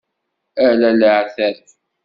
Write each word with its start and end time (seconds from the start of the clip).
Ala 0.67 0.89
leεtab. 0.99 1.57